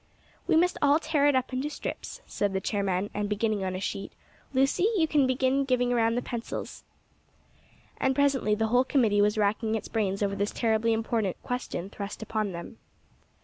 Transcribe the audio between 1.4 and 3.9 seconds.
into strips," said the chairman, and, beginning on a